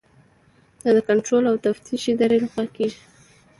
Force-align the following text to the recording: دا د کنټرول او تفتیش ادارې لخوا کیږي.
دا 0.81 0.89
د 0.97 0.99
کنټرول 1.09 1.43
او 1.51 1.55
تفتیش 1.65 2.03
ادارې 2.13 2.37
لخوا 2.43 2.65
کیږي. 2.75 3.01